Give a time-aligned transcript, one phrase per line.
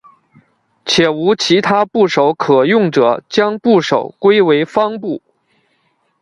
[0.83, 5.21] 且无其他部首可用者将部首归为方部。